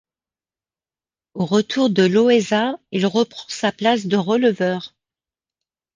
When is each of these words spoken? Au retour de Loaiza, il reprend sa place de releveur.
Au 1.35 1.45
retour 1.45 1.91
de 1.91 2.01
Loaiza, 2.01 2.79
il 2.91 3.05
reprend 3.05 3.45
sa 3.49 3.71
place 3.71 4.07
de 4.07 4.17
releveur. 4.17 4.95